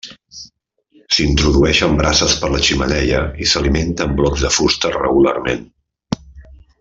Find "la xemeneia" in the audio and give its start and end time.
2.55-3.21